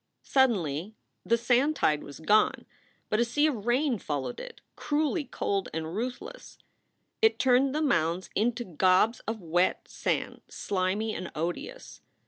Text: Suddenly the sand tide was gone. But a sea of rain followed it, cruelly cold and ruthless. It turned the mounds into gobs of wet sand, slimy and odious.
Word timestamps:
Suddenly 0.23 0.95
the 1.23 1.37
sand 1.37 1.75
tide 1.75 2.03
was 2.03 2.19
gone. 2.19 2.65
But 3.09 3.19
a 3.19 3.23
sea 3.23 3.45
of 3.45 3.67
rain 3.67 3.99
followed 3.99 4.39
it, 4.39 4.59
cruelly 4.75 5.25
cold 5.25 5.69
and 5.75 5.93
ruthless. 5.95 6.57
It 7.21 7.37
turned 7.37 7.75
the 7.75 7.83
mounds 7.83 8.31
into 8.33 8.63
gobs 8.63 9.19
of 9.27 9.43
wet 9.43 9.87
sand, 9.87 10.41
slimy 10.49 11.13
and 11.13 11.29
odious. 11.35 12.01